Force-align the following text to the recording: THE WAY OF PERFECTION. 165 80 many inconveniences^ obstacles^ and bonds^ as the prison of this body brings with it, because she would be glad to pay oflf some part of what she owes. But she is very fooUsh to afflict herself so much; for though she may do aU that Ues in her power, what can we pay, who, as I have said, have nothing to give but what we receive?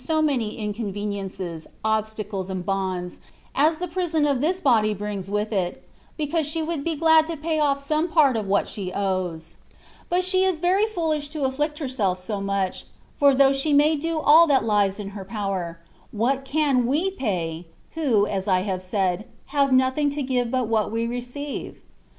THE 0.03 0.13
WAY 0.13 0.17
OF 0.19 0.25
PERFECTION. 0.25 0.87
165 0.97 1.43
80 1.43 1.43
many 1.45 1.53
inconveniences^ 1.61 1.67
obstacles^ 1.85 2.49
and 2.49 2.65
bonds^ 2.65 3.19
as 3.53 3.77
the 3.77 3.87
prison 3.87 4.25
of 4.25 4.41
this 4.41 4.59
body 4.59 4.95
brings 4.95 5.29
with 5.29 5.53
it, 5.53 5.87
because 6.17 6.47
she 6.47 6.63
would 6.63 6.83
be 6.83 6.95
glad 6.95 7.27
to 7.27 7.37
pay 7.37 7.59
oflf 7.59 7.77
some 7.77 8.07
part 8.09 8.35
of 8.35 8.47
what 8.47 8.67
she 8.67 8.91
owes. 8.91 9.57
But 10.09 10.23
she 10.23 10.43
is 10.43 10.57
very 10.57 10.85
fooUsh 10.87 11.29
to 11.33 11.43
afflict 11.45 11.77
herself 11.77 12.17
so 12.17 12.41
much; 12.41 12.85
for 13.15 13.35
though 13.35 13.53
she 13.53 13.73
may 13.73 13.95
do 13.95 14.19
aU 14.25 14.47
that 14.47 14.63
Ues 14.63 14.99
in 14.99 15.09
her 15.09 15.23
power, 15.23 15.77
what 16.11 16.45
can 16.45 16.87
we 16.87 17.11
pay, 17.11 17.67
who, 17.91 18.25
as 18.25 18.47
I 18.47 18.61
have 18.61 18.81
said, 18.81 19.29
have 19.53 19.71
nothing 19.71 20.09
to 20.17 20.23
give 20.23 20.49
but 20.49 20.67
what 20.67 20.91
we 20.91 21.05
receive? 21.05 21.83